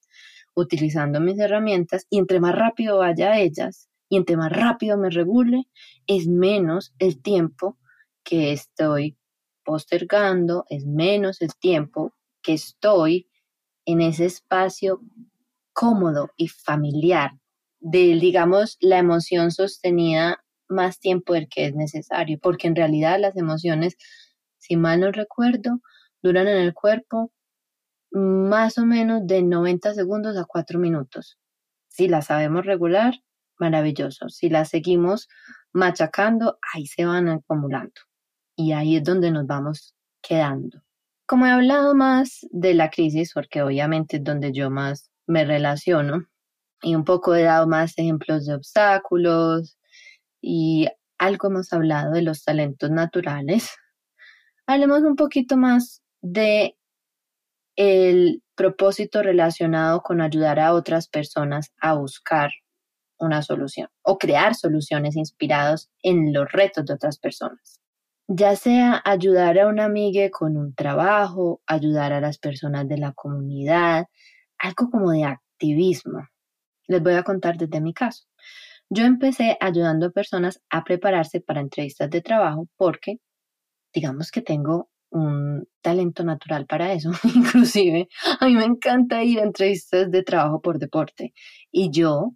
[0.55, 5.11] utilizando mis herramientas y entre más rápido vaya a ellas y entre más rápido me
[5.11, 5.65] regule,
[6.07, 7.77] es menos el tiempo
[8.23, 9.19] que estoy
[9.65, 13.29] postergando, es menos el tiempo que estoy
[13.85, 15.01] en ese espacio
[15.81, 17.39] cómodo y familiar
[17.79, 23.35] de, digamos, la emoción sostenida más tiempo del que es necesario, porque en realidad las
[23.35, 23.97] emociones,
[24.59, 25.81] si mal no recuerdo,
[26.23, 27.33] duran en el cuerpo
[28.13, 31.39] más o menos de 90 segundos a 4 minutos.
[31.89, 33.15] Si las sabemos regular,
[33.59, 34.29] maravilloso.
[34.29, 35.29] Si las seguimos
[35.73, 38.03] machacando, ahí se van acumulando.
[38.55, 40.83] Y ahí es donde nos vamos quedando.
[41.25, 46.27] Como he hablado más de la crisis, porque obviamente es donde yo más me relaciono,
[46.83, 49.79] y un poco he dado más ejemplos de obstáculos,
[50.43, 50.89] y
[51.19, 53.71] algo hemos hablado de los talentos naturales,
[54.67, 56.77] hablemos un poquito más de
[57.77, 62.51] el propósito relacionado con ayudar a otras personas a buscar
[63.19, 67.81] una solución o crear soluciones inspirados en los retos de otras personas.
[68.29, 73.13] Ya sea ayudar a una amiga con un trabajo, ayudar a las personas de la
[73.13, 74.07] comunidad,
[74.61, 76.29] algo como de activismo.
[76.87, 78.25] Les voy a contar desde mi caso.
[78.89, 83.19] Yo empecé ayudando a personas a prepararse para entrevistas de trabajo porque,
[83.95, 87.11] digamos que tengo un talento natural para eso.
[87.35, 88.09] Inclusive,
[88.41, 91.33] a mí me encanta ir a entrevistas de trabajo por deporte.
[91.71, 92.33] Y yo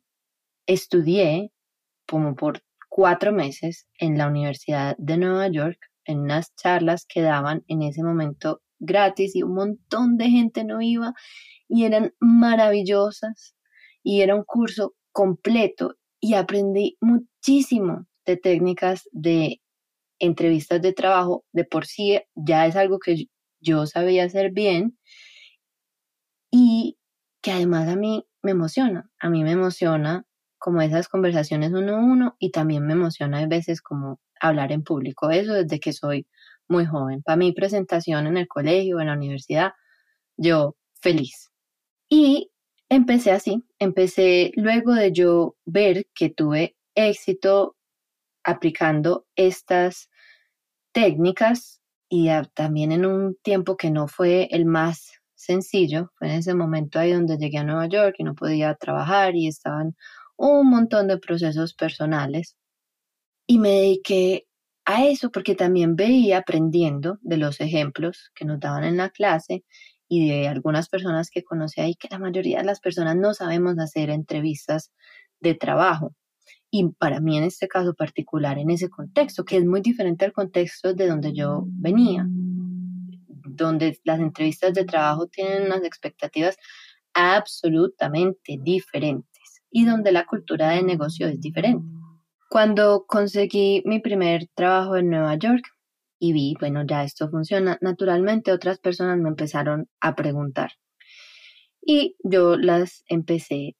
[0.66, 1.50] estudié
[2.06, 7.64] como por cuatro meses en la Universidad de Nueva York en unas charlas que daban
[7.66, 11.14] en ese momento gratis y un montón de gente no iba
[11.68, 13.54] y eran maravillosas
[14.02, 19.60] y era un curso completo y aprendí muchísimo de técnicas de
[20.18, 21.44] entrevistas de trabajo.
[21.52, 23.26] De por sí ya es algo que
[23.60, 24.98] yo sabía hacer bien
[26.50, 26.98] y
[27.42, 29.10] que además a mí me emociona.
[29.18, 30.24] A mí me emociona
[30.58, 34.82] como esas conversaciones uno a uno y también me emociona a veces como hablar en
[34.82, 35.30] público.
[35.30, 36.26] Eso desde que soy
[36.68, 37.22] muy joven.
[37.22, 39.72] Para mi presentación en el colegio, en la universidad,
[40.36, 41.50] yo feliz.
[42.08, 42.50] Y
[42.88, 47.76] empecé así, empecé luego de yo ver que tuve éxito
[48.44, 50.10] aplicando estas
[50.92, 56.54] técnicas y también en un tiempo que no fue el más sencillo, fue en ese
[56.54, 59.96] momento ahí donde llegué a Nueva York y no podía trabajar y estaban
[60.36, 62.56] un montón de procesos personales.
[63.46, 64.46] Y me dediqué
[64.86, 69.64] a eso porque también veía aprendiendo de los ejemplos que nos daban en la clase
[70.08, 73.78] y de algunas personas que conocí ahí que la mayoría de las personas no sabemos
[73.78, 74.92] hacer entrevistas
[75.40, 76.14] de trabajo.
[76.70, 80.32] Y para mí en este caso particular, en ese contexto, que es muy diferente al
[80.32, 86.56] contexto de donde yo venía, donde las entrevistas de trabajo tienen unas expectativas
[87.14, 91.86] absolutamente diferentes y donde la cultura de negocio es diferente.
[92.50, 95.64] Cuando conseguí mi primer trabajo en Nueva York
[96.24, 100.70] y vi, bueno, ya esto funciona, naturalmente otras personas me empezaron a preguntar.
[101.82, 103.76] Y yo las empecé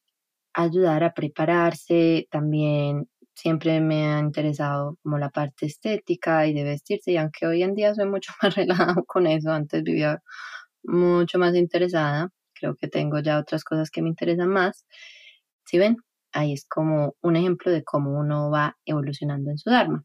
[0.55, 6.65] a ayudar a prepararse, también siempre me ha interesado como la parte estética y de
[6.65, 10.23] vestirse y aunque hoy en día soy mucho más relajado con eso, antes vivía
[10.85, 14.87] mucho más interesada, creo que tengo ya otras cosas que me interesan más,
[15.67, 15.97] si ven,
[16.33, 20.05] ahí es como un ejemplo de cómo uno va evolucionando en su Dharma.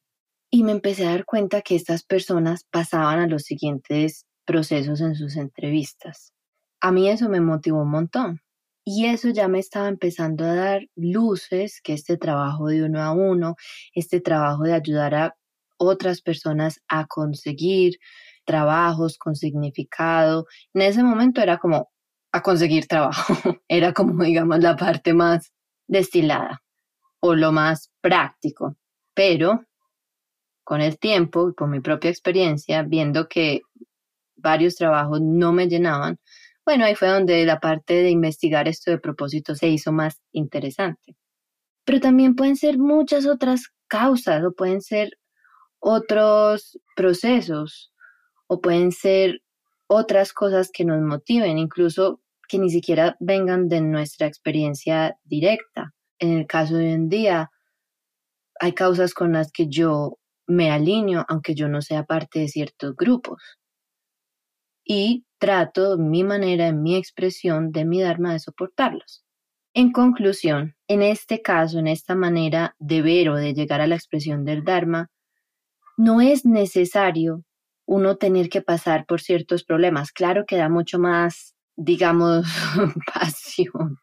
[0.51, 5.15] Y me empecé a dar cuenta que estas personas pasaban a los siguientes procesos en
[5.15, 6.33] sus entrevistas.
[6.81, 8.41] A mí eso me motivó un montón.
[8.83, 13.11] Y eso ya me estaba empezando a dar luces que este trabajo de uno a
[13.11, 13.55] uno,
[13.93, 15.35] este trabajo de ayudar a
[15.77, 17.99] otras personas a conseguir
[18.45, 21.89] trabajos con significado, en ese momento era como
[22.31, 23.33] a conseguir trabajo,
[23.67, 25.51] era como digamos la parte más
[25.87, 26.61] destilada
[27.19, 28.75] o lo más práctico,
[29.13, 29.65] pero
[30.69, 33.61] con el tiempo y con mi propia experiencia, viendo que
[34.35, 36.19] varios trabajos no me llenaban,
[36.63, 41.15] bueno, ahí fue donde la parte de investigar esto de propósito se hizo más interesante.
[41.85, 45.17] Pero también pueden ser muchas otras causas o pueden ser
[45.79, 47.91] otros procesos
[48.45, 49.41] o pueden ser
[49.87, 55.95] otras cosas que nos motiven, incluso que ni siquiera vengan de nuestra experiencia directa.
[56.19, 57.49] En el caso de hoy en día,
[58.59, 62.95] hay causas con las que yo me alineo, aunque yo no sea parte de ciertos
[62.95, 63.41] grupos.
[64.83, 69.23] Y trato mi manera, mi expresión de mi Dharma de soportarlos.
[69.73, 73.95] En conclusión, en este caso, en esta manera de ver o de llegar a la
[73.95, 75.09] expresión del Dharma,
[75.95, 77.43] no es necesario
[77.85, 80.11] uno tener que pasar por ciertos problemas.
[80.11, 82.45] Claro que da mucho más, digamos,
[83.13, 83.99] pasión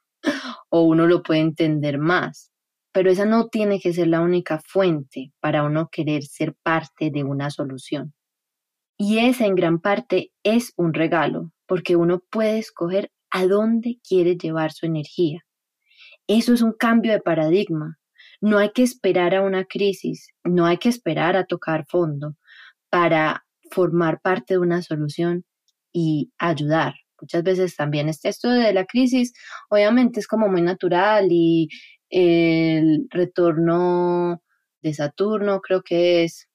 [0.70, 2.50] o uno lo puede entender más,
[2.96, 7.24] pero esa no tiene que ser la única fuente para uno querer ser parte de
[7.24, 8.14] una solución.
[8.96, 14.38] Y esa en gran parte es un regalo, porque uno puede escoger a dónde quiere
[14.38, 15.44] llevar su energía.
[16.26, 17.98] Eso es un cambio de paradigma.
[18.40, 22.36] No hay que esperar a una crisis, no hay que esperar a tocar fondo
[22.88, 25.44] para formar parte de una solución
[25.92, 26.94] y ayudar.
[27.20, 29.34] Muchas veces también este esto de la crisis,
[29.68, 31.68] obviamente es como muy natural y
[32.10, 34.42] el retorno
[34.82, 36.48] de Saturno creo que es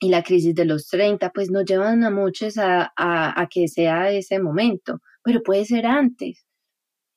[0.00, 4.10] y la crisis de los 30, pues nos llevan a muchos a, a, que sea
[4.10, 6.46] ese momento, pero puede ser antes.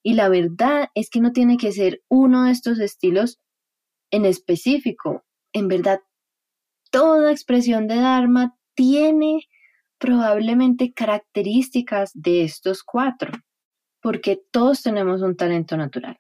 [0.03, 3.39] Y la verdad es que no tiene que ser uno de estos estilos
[4.09, 5.24] en específico.
[5.53, 5.99] En verdad,
[6.89, 9.43] toda expresión de Dharma tiene
[9.99, 13.32] probablemente características de estos cuatro,
[14.01, 16.18] porque todos tenemos un talento natural,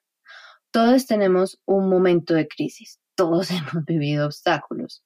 [0.71, 5.03] todos tenemos un momento de crisis, todos hemos vivido obstáculos.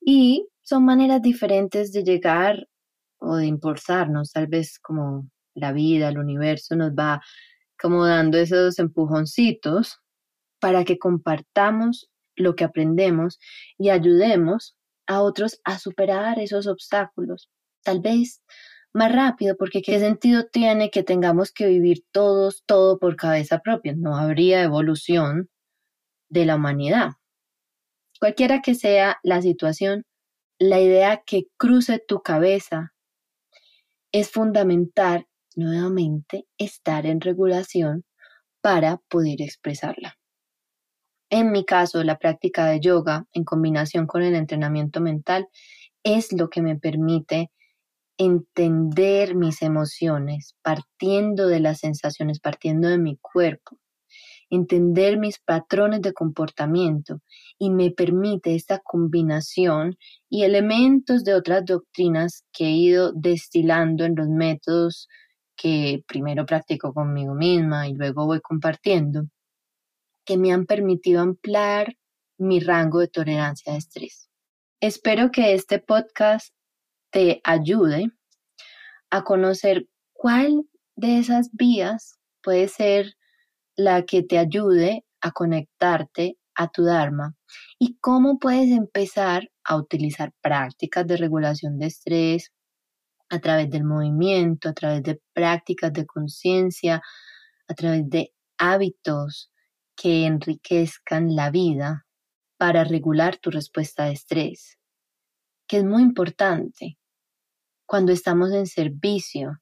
[0.00, 2.68] Y son maneras diferentes de llegar
[3.18, 7.20] o de impulsarnos, tal vez como la vida, el universo nos va
[7.78, 10.00] como dando esos empujoncitos
[10.58, 13.38] para que compartamos lo que aprendemos
[13.78, 14.76] y ayudemos
[15.06, 17.50] a otros a superar esos obstáculos.
[17.82, 18.42] Tal vez
[18.92, 23.94] más rápido, porque ¿qué sentido tiene que tengamos que vivir todos todo por cabeza propia?
[23.96, 25.48] No habría evolución
[26.28, 27.12] de la humanidad.
[28.18, 30.04] Cualquiera que sea la situación,
[30.58, 32.92] la idea que cruce tu cabeza
[34.12, 35.26] es fundamental
[35.56, 38.04] nuevamente estar en regulación
[38.60, 40.18] para poder expresarla.
[41.30, 45.48] En mi caso, la práctica de yoga en combinación con el entrenamiento mental
[46.02, 47.50] es lo que me permite
[48.20, 53.78] entender mis emociones, partiendo de las sensaciones, partiendo de mi cuerpo,
[54.50, 57.22] entender mis patrones de comportamiento
[57.58, 59.96] y me permite esta combinación
[60.28, 65.08] y elementos de otras doctrinas que he ido destilando en los métodos
[65.56, 69.28] que primero practico conmigo misma y luego voy compartiendo,
[70.26, 71.96] que me han permitido ampliar
[72.36, 74.28] mi rango de tolerancia a estrés.
[74.78, 76.54] Espero que este podcast
[77.10, 78.12] te ayude
[79.10, 80.64] a conocer cuál
[80.96, 83.14] de esas vías puede ser
[83.76, 87.34] la que te ayude a conectarte a tu Dharma
[87.78, 92.52] y cómo puedes empezar a utilizar prácticas de regulación de estrés
[93.30, 97.00] a través del movimiento, a través de prácticas de conciencia,
[97.68, 99.50] a través de hábitos
[99.96, 102.06] que enriquezcan la vida
[102.58, 104.78] para regular tu respuesta de estrés,
[105.66, 106.98] que es muy importante
[107.90, 109.60] cuando estamos en servicio,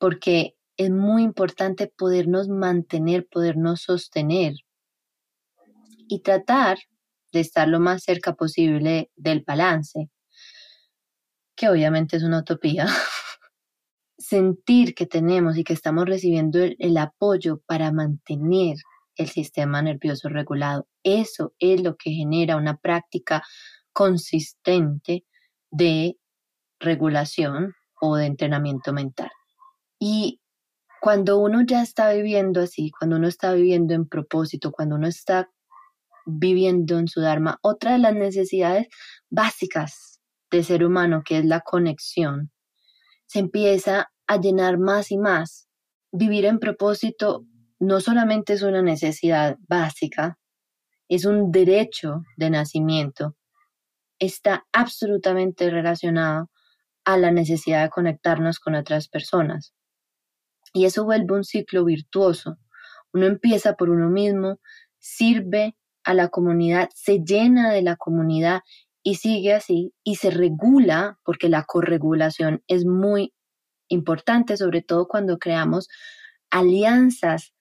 [0.00, 4.54] porque es muy importante podernos mantener, podernos sostener
[6.08, 6.78] y tratar
[7.32, 10.10] de estar lo más cerca posible del balance,
[11.54, 12.86] que obviamente es una utopía.
[14.18, 18.76] Sentir que tenemos y que estamos recibiendo el, el apoyo para mantener
[19.14, 20.88] el sistema nervioso regulado.
[21.04, 23.44] Eso es lo que genera una práctica
[23.92, 25.24] consistente
[25.70, 26.18] de
[26.86, 29.30] regulación o de entrenamiento mental.
[29.98, 30.40] Y
[31.00, 35.50] cuando uno ya está viviendo así, cuando uno está viviendo en propósito, cuando uno está
[36.26, 37.58] viviendo en su Dharma.
[37.62, 38.88] Otra de las necesidades
[39.30, 40.20] básicas
[40.50, 42.50] del ser humano, que es la conexión,
[43.26, 45.68] se empieza a llenar más y más.
[46.12, 47.44] Vivir en propósito
[47.78, 50.38] no solamente es una necesidad básica,
[51.08, 53.36] es un derecho de nacimiento.
[54.18, 56.50] Está absolutamente relacionado
[57.06, 59.72] a la necesidad de conectarnos con otras personas.
[60.74, 62.58] Y eso vuelve un ciclo virtuoso.
[63.14, 64.58] Uno empieza por uno mismo,
[64.98, 68.60] sirve a la comunidad, se llena de la comunidad
[69.02, 73.32] y sigue así y se regula, porque la corregulación es muy
[73.88, 75.88] importante, sobre todo cuando creamos
[76.50, 77.54] alianzas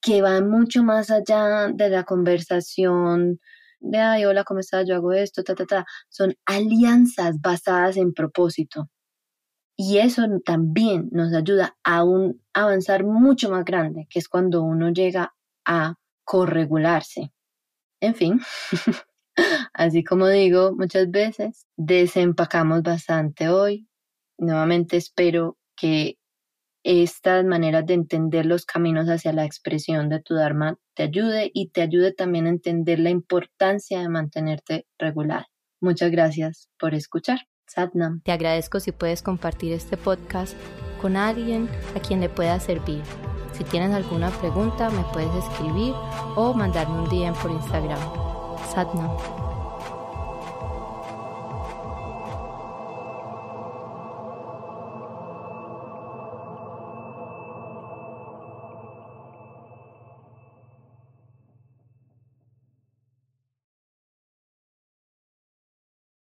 [0.00, 3.38] que van mucho más allá de la conversación
[3.84, 4.86] de, ay, hola, ¿cómo estás?
[4.88, 5.86] Yo hago esto, ta, ta, ta.
[6.08, 8.88] Son alianzas basadas en propósito.
[9.76, 14.90] Y eso también nos ayuda a un avanzar mucho más grande, que es cuando uno
[14.90, 15.34] llega
[15.66, 17.32] a corregularse.
[18.00, 18.40] En fin,
[19.74, 23.88] así como digo muchas veces, desempacamos bastante hoy.
[24.38, 26.18] Nuevamente espero que
[26.84, 31.70] estas maneras de entender los caminos hacia la expresión de tu Dharma te ayude y
[31.70, 35.46] te ayude también a entender la importancia de mantenerte regular.
[35.80, 37.40] Muchas gracias por escuchar.
[37.66, 38.20] Satnam.
[38.22, 40.54] Te agradezco si puedes compartir este podcast
[41.00, 43.02] con alguien a quien le pueda servir.
[43.52, 45.94] Si tienes alguna pregunta, me puedes escribir
[46.36, 47.98] o mandarme un DM por Instagram.
[48.72, 49.43] Satnam.